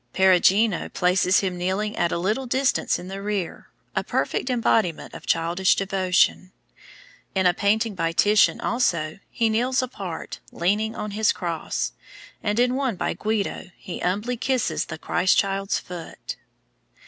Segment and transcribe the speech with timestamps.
[0.13, 5.27] Perugino places him kneeling at a little distance in the rear, a perfect embodiment of
[5.27, 6.51] childish devotion.
[7.35, 11.91] In a painting by Titian, also, he kneels apart, leaning on his cross,
[12.41, 16.35] and in one by Guido, he humbly kisses the Christ child's foot.